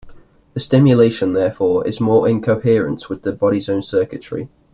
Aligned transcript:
The 0.55 0.59
stimulation 0.59 1.33
therefore 1.33 1.85
is 1.87 2.01
more 2.01 2.27
in 2.27 2.41
coherence 2.41 3.07
with 3.07 3.21
the 3.21 3.33
body's 3.33 3.69
own 3.69 3.83
circuitry. 3.83 4.49